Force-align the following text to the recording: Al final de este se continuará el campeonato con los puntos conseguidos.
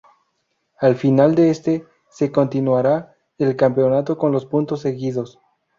Al 0.79 0.95
final 0.95 1.35
de 1.35 1.51
este 1.51 1.85
se 2.09 2.31
continuará 2.31 3.13
el 3.37 3.55
campeonato 3.55 4.17
con 4.17 4.31
los 4.31 4.47
puntos 4.47 4.81
conseguidos. 4.81 5.39